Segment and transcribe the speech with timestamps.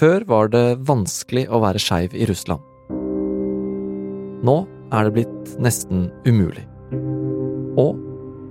[0.00, 2.62] Før var det vanskelig å være skeiv i Russland.
[4.48, 4.54] Nå
[4.96, 6.62] er det blitt nesten umulig.
[7.76, 7.98] Og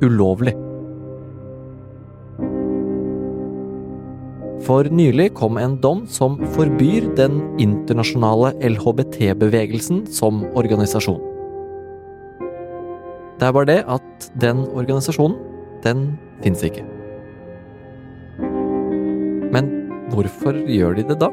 [0.05, 0.53] ulovlig.
[4.67, 11.17] For nylig kom en dom som forbyr den internasjonale LHBT-bevegelsen som organisasjon.
[13.41, 15.41] Det er bare det at den organisasjonen,
[15.81, 16.11] den
[16.45, 16.85] fins ikke.
[20.13, 21.29] Hvorfor gjør de det da?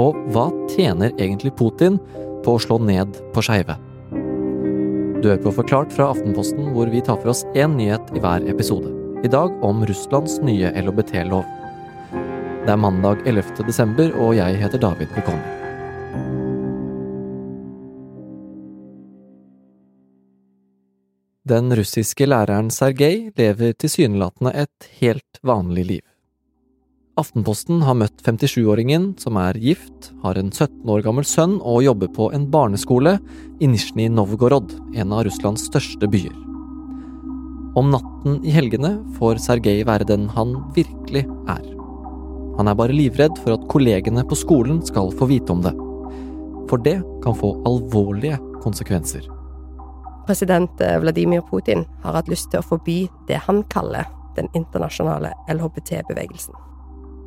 [0.00, 1.98] Og hva tjener egentlig Putin
[2.44, 3.76] på å slå ned på skeive?
[5.22, 8.42] Du hører på Forklart fra Aftenposten, hvor vi tar for oss én nyhet i hver
[8.50, 8.90] episode.
[9.22, 11.46] I dag om Russlands nye LHBT-lov.
[12.62, 13.62] Det er mandag 11.
[13.66, 15.58] desember, og jeg heter David Bekoni.
[21.52, 26.11] Den russiske læreren Sergej lever tilsynelatende et helt vanlig liv.
[27.20, 32.08] Aftenposten har møtt 57-åringen, som er gift, har en 17 år gammel sønn og jobber
[32.08, 33.18] på en barneskole
[33.60, 36.32] i Nizjnij Novgorod, en av Russlands største byer.
[37.76, 41.68] Om natten i helgene får Sergej være den han virkelig er.
[42.56, 45.76] Han er bare livredd for at kollegene på skolen skal få vite om det.
[46.72, 49.28] For det kan få alvorlige konsekvenser.
[50.24, 55.36] President eh, Vladimir Putin har hatt lyst til å forby det han kaller den internasjonale
[55.52, 56.71] LHBT-bevegelsen.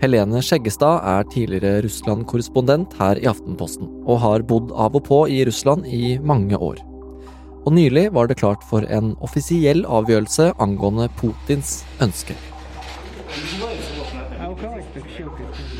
[0.02, 5.40] Helene Skjeggestad er tidligere Russland-korrespondent her i Aftenposten, og har bodd av og på i
[5.48, 6.82] Russland i mange år.
[7.66, 12.36] Og nylig var det klart for en offisiell avgjørelse angående Putins ønske.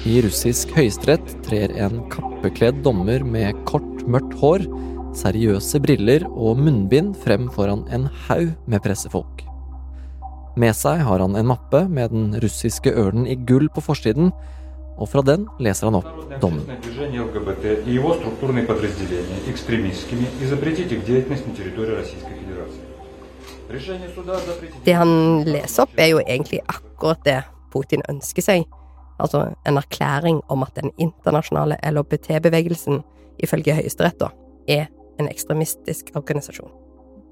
[0.06, 4.66] I russisk høyesterett trer en kappekledd dommer med kort, mørkt hår,
[5.16, 9.46] seriøse briller og munnbind frem foran en haug med pressefolk.
[10.56, 14.30] Med seg har han en mappe med den russiske ørnen i gull på forsiden,
[14.96, 16.64] og fra den leser han opp dommen.
[24.86, 25.12] Det han
[25.50, 27.42] leser opp, er jo egentlig akkurat det
[27.76, 28.64] Putin ønsker seg.
[29.20, 33.04] Altså en erklæring om at den internasjonale LHBT-bevegelsen,
[33.44, 34.24] ifølge Høyesterett,
[34.72, 34.88] er
[35.20, 36.72] en ekstremistisk organisasjon.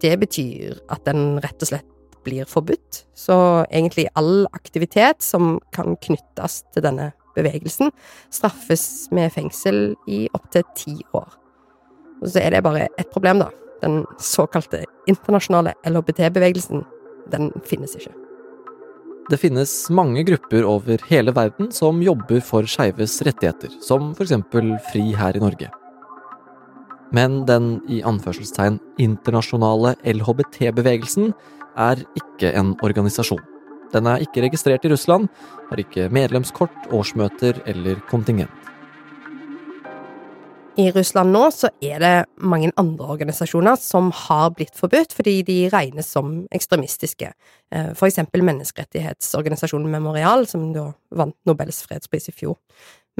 [0.03, 1.87] Det betyr at den rett og slett
[2.23, 3.35] blir forbudt, så
[3.69, 7.91] egentlig all aktivitet som kan knyttes til denne bevegelsen,
[8.33, 11.29] straffes med fengsel i opptil ti år.
[12.21, 13.49] Og så er det bare ett problem, da.
[13.83, 16.85] Den såkalte internasjonale LHBT-bevegelsen,
[17.31, 18.13] den finnes ikke.
[19.31, 25.13] Det finnes mange grupper over hele verden som jobber for skeives rettigheter, som eksempel FRI
[25.15, 25.69] her i Norge.
[27.13, 31.31] Men den i anførselstegn internasjonale LHBT-bevegelsen
[31.77, 33.41] er ikke en organisasjon.
[33.93, 35.29] Den er ikke registrert i Russland,
[35.69, 38.51] har ikke medlemskort, årsmøter eller kontingent.
[40.73, 45.57] I Russland nå så er det mange andre organisasjoner som har blitt forbudt fordi de
[45.69, 47.29] regnes som ekstremistiske,
[47.93, 52.57] for eksempel menneskerettighetsorganisasjonen Memorial, som da vant Nobels fredspris i fjor.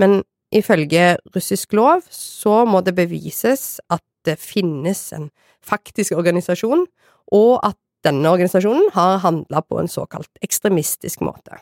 [0.02, 5.30] Men ifølge russisk lov så må det bevises at det finnes en
[5.62, 6.88] faktisk organisasjon,
[7.34, 11.60] og at denne organisasjonen har handla på en såkalt ekstremistisk måte.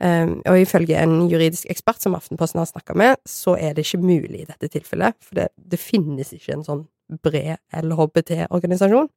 [0.00, 4.42] Og ifølge en juridisk ekspert som Aftenposten har snakka med, så er det ikke mulig
[4.42, 6.84] i dette tilfellet, for det, det finnes ikke en sånn
[7.20, 9.10] bred LHBT-organisasjon.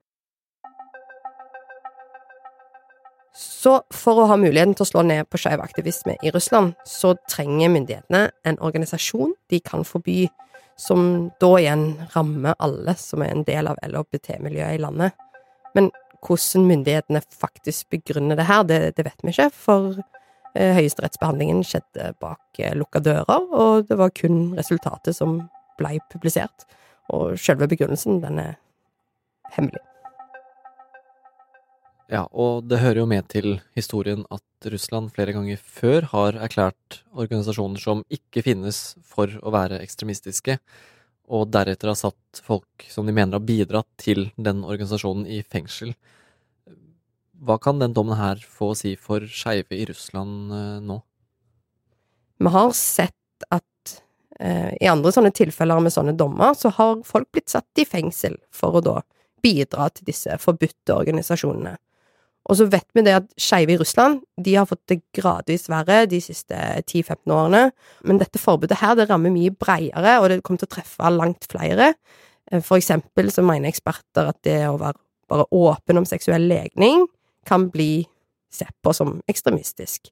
[3.33, 7.15] Så for å ha muligheten til å slå ned på skeiv aktivisme i Russland, så
[7.31, 10.27] trenger myndighetene en organisasjon de kan forby,
[10.77, 15.15] som da igjen rammer alle som er en del av LHBT-miljøet i landet.
[15.77, 15.89] Men
[16.23, 20.01] hvordan myndighetene faktisk begrunner det her, det, det vet vi ikke, for
[20.55, 25.41] eh, høyesterettsbehandlingen skjedde bak eh, lukka dører, og det var kun resultatet som
[25.79, 26.67] blei publisert.
[27.13, 28.53] Og selve begrunnelsen, den er
[29.57, 29.83] hemmelig.
[32.11, 36.99] Ja, og det hører jo med til historien at Russland flere ganger før har erklært
[37.15, 40.59] organisasjoner som ikke finnes for å være ekstremistiske,
[41.31, 45.93] og deretter har satt folk som de mener har bidratt til den organisasjonen i fengsel.
[47.43, 50.99] Hva kan den dommen her få å si for skeive i Russland eh, nå?
[52.43, 53.95] Vi har sett at
[54.39, 58.37] eh, i andre sånne tilfeller med sånne dommer, så har folk blitt satt i fengsel
[58.51, 58.99] for å da
[59.43, 61.75] bidra til disse forbudte organisasjonene.
[62.51, 66.03] Og så vet vi det at skeive i Russland de har fått det gradvis verre
[66.11, 67.63] de siste 10-15 årene,
[68.03, 71.47] men dette forbudet her det rammer mye bredere, og det kommer til å treffe langt
[71.51, 71.93] flere.
[72.51, 74.99] Eh, for eksempel så mener eksperter at det å være
[75.31, 77.05] bare åpen om seksuell legning
[77.47, 78.03] kan bli
[78.53, 80.11] sett på som ekstremistisk.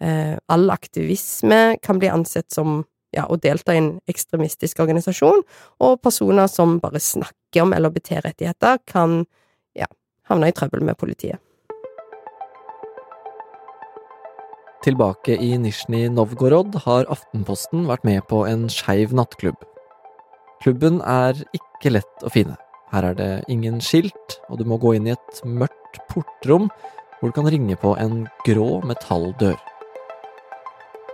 [0.00, 2.84] Eh, all aktivisme kan bli ansett som
[3.16, 5.42] ja, å delta i en ekstremistisk organisasjon,
[5.82, 9.24] og personer som bare snakker om LHBT-rettigheter, kan
[9.74, 9.88] ja,
[10.30, 11.40] havne i trøbbel med politiet.
[14.80, 19.58] Tilbake i Nizjnij Novgorod har Aftenposten vært med på en skeiv nattklubb.
[20.64, 22.56] Klubben er ikke lett å finne.
[22.88, 26.70] Her er det ingen skilt, og du må gå inn i et mørkt portrom
[27.18, 29.60] hvor du kan ringe på en grå metalldør.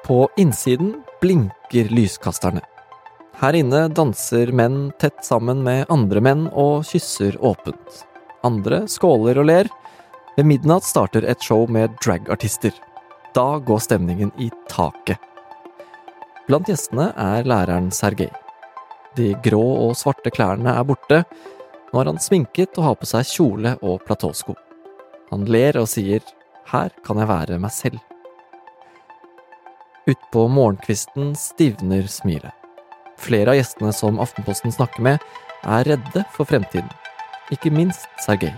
[0.06, 2.62] På innsiden blinker lyskasterne.
[3.42, 8.04] Her inne danser menn tett sammen med andre menn og kysser åpent.
[8.46, 9.74] Andre skåler og ler.
[10.38, 12.70] Ved midnatt starter et show med dragartister.
[13.36, 15.18] Da går stemningen i taket.
[16.48, 18.30] Blant gjestene er læreren Sergej.
[19.18, 21.18] De grå og svarte klærne er borte.
[21.90, 24.54] Nå er han sminket og har på seg kjole og platåsko.
[25.28, 26.24] Han ler og sier
[26.70, 28.00] her kan jeg være meg selv.
[30.08, 32.54] Utpå morgenkvisten stivner smilet.
[33.20, 35.20] Flere av gjestene som Aftenposten snakker med,
[35.60, 36.88] er redde for fremtiden.
[37.52, 38.56] Ikke minst Sergej.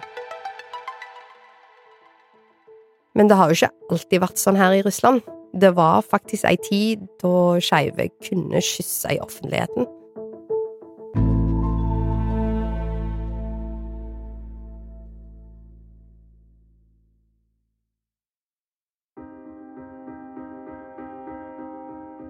[3.18, 5.24] Men det har jo ikke alltid vært sånn her i Russland.
[5.58, 9.88] Det var faktisk ei tid da skeive kunne kysse i offentligheten.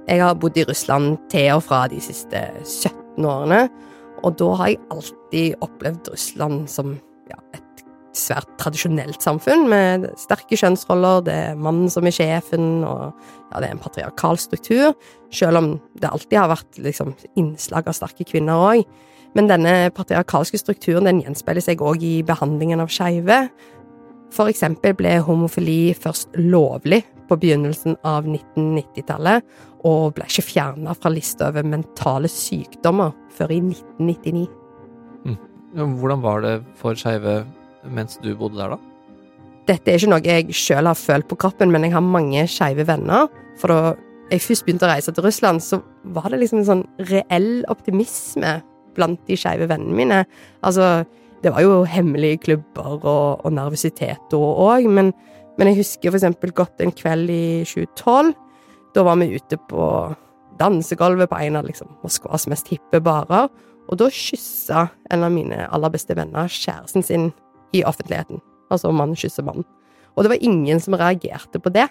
[0.09, 3.67] Jeg har bodd i Russland til og fra de siste 17 årene,
[4.25, 6.97] og da har jeg alltid opplevd Russland som
[8.19, 13.13] svært tradisjonelt samfunn med sterke kjønnsroller, det er mannen som er sjefen, og
[13.53, 14.97] ja, det er en patriarkal struktur,
[15.35, 18.85] selv om det alltid har vært liksom, innslag av sterke kvinner òg.
[19.37, 23.45] Men denne patriarkalske strukturen den gjenspeiler seg òg i behandlingen av skeive.
[24.35, 29.45] For eksempel ble homofili først lovlig på begynnelsen av 1990-tallet,
[29.87, 34.47] og ble ikke fjerna fra lista over mentale sykdommer før i 1999.
[35.29, 35.39] Mm.
[36.01, 37.43] Hvordan var det for skeive
[37.85, 38.79] mens du bodde der, da?
[39.69, 42.87] Dette er ikke noe jeg sjøl har følt på kroppen, men jeg har mange skeive
[42.89, 43.29] venner.
[43.61, 43.95] For da
[44.33, 45.81] jeg først begynte å reise til Russland, så
[46.17, 48.59] var det liksom en sånn reell optimisme
[48.97, 50.23] blant de skeive vennene mine.
[50.67, 51.05] Altså,
[51.45, 55.13] det var jo hemmelige klubber og, og nervøsitet da òg, men,
[55.59, 58.35] men, jeg husker for eksempel godt en kveld i 2012.
[58.97, 59.89] Da var vi ute på
[60.59, 63.53] dansegulvet på en av liksom, Moskvas mest hippe barer,
[63.89, 67.31] og da kyssa en av mine aller beste venner kjæresten sin
[67.73, 68.41] i offentligheten.
[68.73, 69.67] Altså om mann kysser mann.
[70.17, 71.87] Og det var ingen som reagerte på det.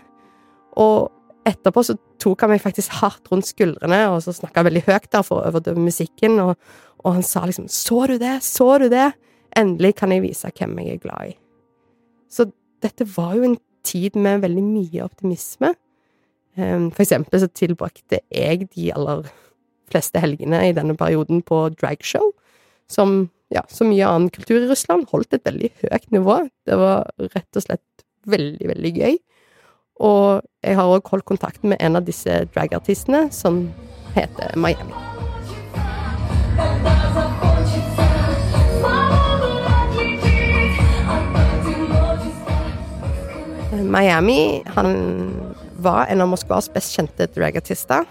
[0.77, 1.11] Og
[1.47, 5.23] etterpå så tok han meg faktisk hardt rundt skuldrene, og så snakka veldig høyt der
[5.25, 6.57] for å overdøve musikken, og,
[7.03, 8.43] og, han sa liksom 'Så du det?
[8.43, 9.13] Så du det?
[9.55, 11.37] Endelig kan jeg vise hvem jeg er glad i'.
[12.29, 12.51] Så
[12.81, 15.73] dette var jo en tid med veldig mye optimisme.
[16.57, 19.23] Ehm, for eksempel så tilbrakte jeg de aller
[19.91, 22.33] fleste helgene i denne perioden på dragshow,
[22.89, 26.39] som ja, så mye annen kultur i Russland holdt et veldig høyt nivå.
[26.67, 29.19] Det var rett og slett veldig, veldig gøy.
[30.03, 33.65] Og jeg har òg holdt kontakt med en av disse dragartistene, som
[34.17, 34.93] heter Miami.
[43.87, 44.91] Miami han
[45.79, 48.05] var en av Moskvas best kjente dragartister.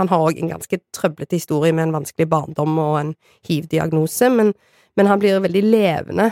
[0.00, 3.10] Han har òg en ganske trøblete historie med en vanskelig barndom og en
[3.44, 4.54] hiv-diagnose, men,
[4.96, 6.30] men, han blir veldig levende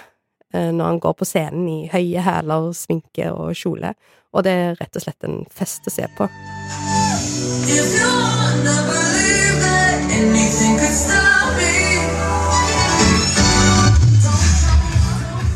[0.54, 3.92] eh, når han går på scenen i høye hæler, sminke og kjole,
[4.32, 6.30] og det er rett og slett en fest å se på.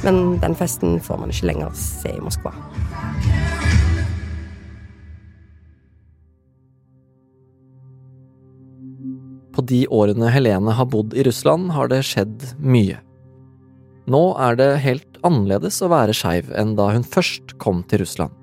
[0.04, 2.52] Men den festen får man ikke lenger se i Moskva.
[9.62, 12.98] De årene Helene har bodd i Russland, har det skjedd mye.
[14.10, 18.34] Nå er det helt annerledes å være skeiv enn da hun først kom til Russland.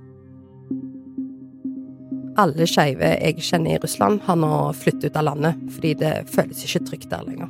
[2.40, 6.64] Alle skeive jeg kjenner i Russland, har nå flyttet ut av landet fordi det føles
[6.64, 7.50] ikke trygt der lenger.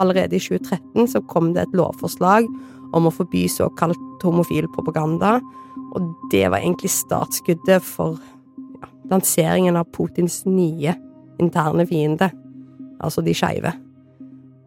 [0.00, 2.48] Allerede i 2013 så kom det et lovforslag
[2.96, 5.36] om å forby såkalt homofil propaganda,
[5.92, 8.16] og det var egentlig startskuddet for
[8.80, 10.96] ja, lanseringen av Putins nye
[11.42, 12.30] interne fiende
[13.02, 13.72] altså de skeive.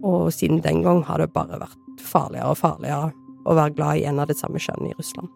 [0.06, 3.12] Og siden den gang har det bare vært farligere og farligere
[3.46, 5.32] å være glad i en av det samme kjønn i Russland.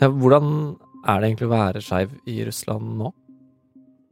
[0.00, 3.12] Ja, hvordan er det egentlig å være skeiv i Russland nå?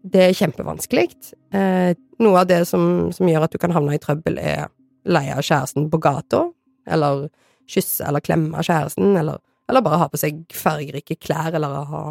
[0.05, 1.09] Det er kjempevanskelig.
[1.57, 4.69] Eh, noe av det som, som, gjør at du kan havne i trøbbel, er
[5.09, 6.45] leie av kjæresten på gata,
[6.85, 7.29] eller
[7.71, 12.05] kysse eller klemme kjæresten, eller, eller bare ha på seg fargerike klær eller ha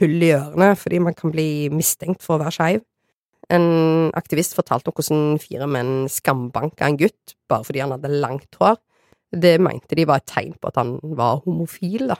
[0.00, 2.84] hull i ørene fordi man kan bli mistenkt for å være skeiv.
[3.50, 8.58] En aktivist fortalte om hvordan fire menn skambanka en gutt bare fordi han hadde langt
[8.60, 8.78] hår.
[9.30, 12.18] Det mente de var et tegn på at han var homofil, da.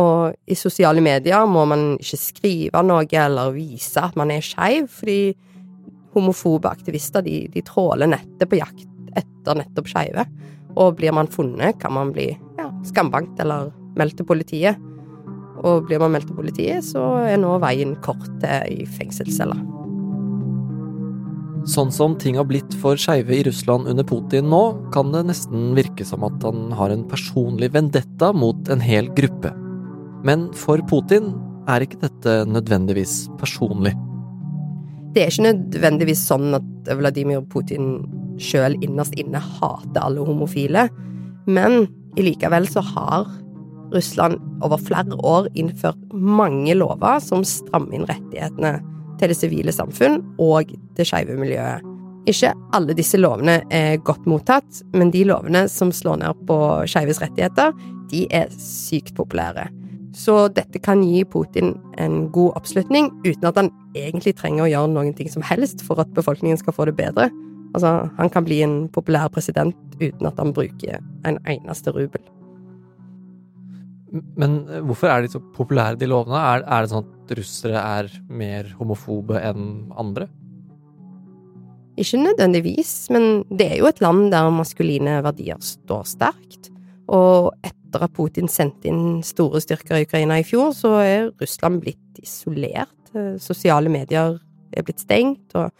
[0.00, 4.88] Og i sosiale medier må man ikke skrive noe eller vise at man er skeiv,
[4.90, 5.34] fordi
[6.14, 10.26] homofobe aktivister de, de tråler nettet på jakt etter nettopp skeive.
[10.74, 14.80] Og blir man funnet, kan man bli ja, skambankt eller meldt til politiet.
[15.62, 19.83] Og blir man meldt til politiet, så er nå veien kort til i fengselscella.
[21.64, 25.72] Sånn som ting har blitt for skeive i Russland under Putin nå, kan det nesten
[25.76, 29.54] virke som at han har en personlig vendetta mot en hel gruppe.
[30.28, 31.32] Men for Putin
[31.70, 33.94] er ikke dette nødvendigvis personlig.
[35.16, 38.02] Det er ikke nødvendigvis sånn at Vladimir Putin
[38.42, 40.88] sjøl innerst inne hater alle homofile,
[41.48, 41.86] men
[42.20, 43.30] likevel så har
[43.94, 48.80] Russland over flere år innført mange lover som strammer inn rettighetene
[49.20, 51.84] til det sivile samfunn og det skeive miljøet.
[52.30, 56.56] Ikke alle disse lovene er godt mottatt, men de lovene som slår ned på
[56.88, 57.74] skeives rettigheter,
[58.10, 59.68] de er sykt populære.
[60.14, 65.12] Så dette kan gi Putin en god oppslutning, uten at han egentlig trenger å gjøre
[65.18, 67.28] ting som helst for at befolkningen skal få det bedre.
[67.74, 72.22] Altså, han kan bli en populær president uten at han bruker en eneste rubel.
[74.14, 76.38] Men eh, hvorfor er de så populære, de lovene?
[76.38, 80.28] Er, er det sånn at russere er mer homofobe enn andre?
[82.00, 86.72] Ikke nødvendigvis, men det er jo et land der maskuline verdier står sterkt.
[87.12, 91.82] Og etter at Putin sendte inn store styrker i Ukraina i fjor, så er Russland
[91.84, 92.96] blitt isolert.
[93.14, 94.38] Eh, sosiale medier
[94.74, 95.70] er blitt stengt, og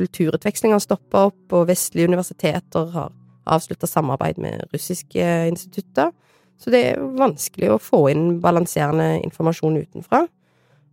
[0.00, 3.12] kulturutveksling har stoppa opp, og vestlige universiteter har
[3.50, 6.12] avslutta samarbeid med russiske institutter.
[6.60, 10.26] Så det er vanskelig å få inn balanserende informasjon utenfra.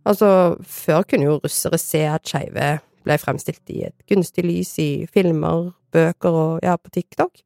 [0.08, 0.28] Altså,
[0.64, 5.72] før kunne jo russere se at skeive ble fremstilt i et gunstig lys i filmer,
[5.92, 7.42] bøker og ja, på TikTok.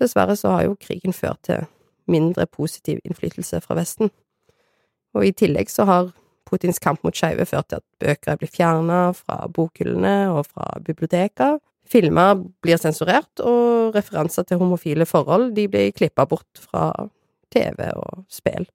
[0.00, 1.64] Dessverre så har jo krigen ført til
[2.10, 4.12] mindre positiv innflytelse fra Vesten.
[5.16, 6.12] Og i tillegg så har
[6.46, 10.68] Putins kamp mot skeive ført til at bøker er blitt fjerna fra bokhyllene og fra
[10.86, 11.58] biblioteker.
[11.86, 16.90] Filmer blir sensurert, og referanser til homofile forhold de blir klippa bort fra
[17.56, 18.68] TV og spill.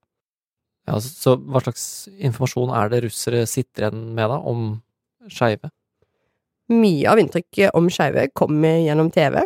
[0.90, 1.86] Ja, så hva slags
[2.18, 4.82] informasjon er det russere sitter igjen med, da, om
[5.30, 5.70] skeive?
[6.72, 9.44] Mye av inntrykket om skeive kommer gjennom TV,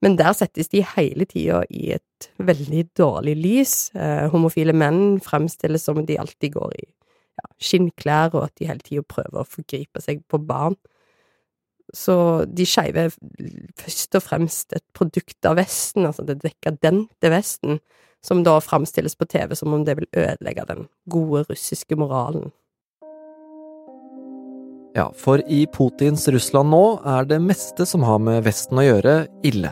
[0.00, 3.74] men der settes de hele tida i et veldig dårlig lys.
[3.92, 8.84] Eh, homofile menn fremstilles som de alltid går i ja, skinnklær, og at de hele
[8.86, 10.78] tida prøver å forgripe seg på barn.
[11.96, 12.14] Så
[12.46, 13.14] de skeive er
[13.80, 17.80] først og fremst et produkt av Vesten, altså det dekadente Vesten,
[18.26, 22.50] som da framstilles på TV som om det vil ødelegge den gode russiske moralen.
[24.96, 29.22] Ja, for i Putins Russland nå er det meste som har med Vesten å gjøre,
[29.46, 29.70] ille.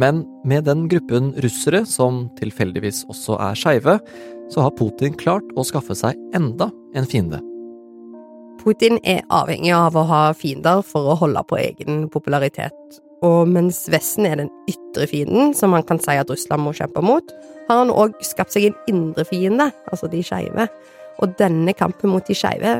[0.00, 3.98] Men med den gruppen russere, som tilfeldigvis også er skeive,
[4.48, 7.42] så har Putin klart å skaffe seg enda en fiende.
[8.62, 12.98] Putin er avhengig av å ha fiender for å holde på egen popularitet.
[13.26, 17.02] Og mens Vesten er den ytre fienden, som man kan si at Russland må kjempe
[17.04, 17.34] mot,
[17.68, 20.68] har han òg skapt seg en indre fiende, altså de skeive.
[21.18, 22.78] Og denne kampen mot de skeive,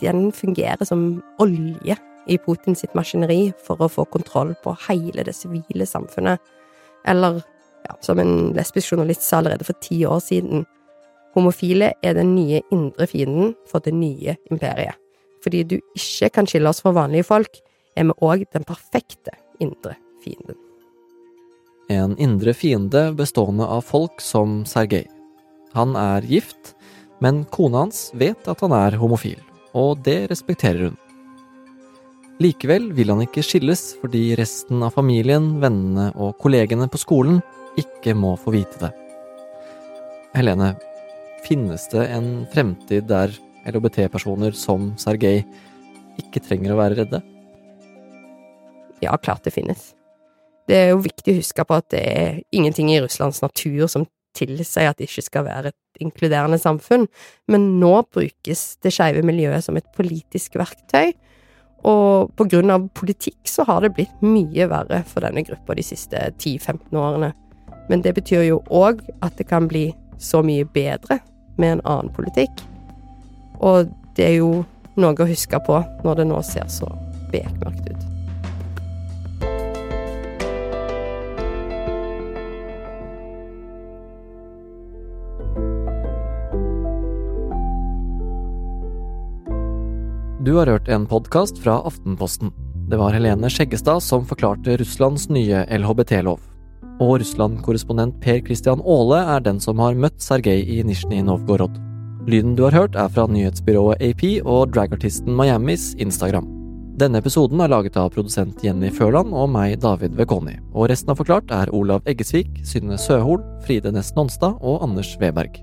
[0.00, 1.96] den fungerer som olje
[2.30, 6.40] i Putins maskineri for å få kontroll på hele det sivile samfunnet.
[7.08, 7.42] Eller,
[7.84, 10.64] ja, som en lesbisk journalist sa allerede for ti år siden,
[11.34, 14.96] homofile er den nye indre fienden for det nye imperiet.
[15.44, 17.58] Fordi du ikke kan skille oss fra vanlige folk,
[17.96, 20.63] er vi òg den perfekte indre fienden.
[21.92, 25.04] En indre fiende bestående av folk som Sergej.
[25.74, 26.72] Han er gift,
[27.20, 29.40] men kona hans vet at han er homofil,
[29.76, 30.98] og det respekterer hun.
[32.42, 37.42] Likevel vil han ikke skilles fordi resten av familien, vennene og kollegene på skolen
[37.78, 38.90] ikke må få vite det.
[40.34, 40.72] Helene,
[41.44, 43.34] finnes det en fremtid der
[43.68, 45.42] LHBT-personer som Sergej
[46.20, 47.20] ikke trenger å være redde?
[49.04, 49.92] Ja, klart det finnes.
[50.68, 54.06] Det er jo viktig å huske på at det er ingenting i Russlands natur som
[54.34, 57.04] tilsier at det ikke skal være et inkluderende samfunn,
[57.46, 61.12] men nå brukes det skeive miljøet som et politisk verktøy
[61.84, 65.84] og på grunn av politikk så har det blitt mye verre for denne gruppa de
[65.84, 67.34] siste 10-15 årene.
[67.90, 71.20] Men det betyr jo òg at det kan bli så mye bedre
[71.60, 72.64] med en annen politikk.
[73.60, 74.64] Og det er jo
[74.96, 76.88] noe å huske på når det nå ser så
[77.34, 78.03] bekmørkt ut.
[90.44, 92.50] Du har hørt en podkast fra Aftenposten.
[92.90, 96.42] Det var Helene Skjeggestad som forklarte Russlands nye LHBT-lov.
[97.00, 101.80] Og Russland-korrespondent Per Christian Aale er den som har møtt Sergej i Nizjnij Novgorod.
[102.28, 106.50] Lyden du har hørt, er fra nyhetsbyrået AP og dragartisten Miamis Instagram.
[107.00, 110.58] Denne episoden er laget av produsent Jenny Førland og meg, David Vekoni.
[110.74, 115.56] Og resten av Forklart er Olav Eggesvik, Synne Søhol, Fride Næss Nonstad og Anders Weberg.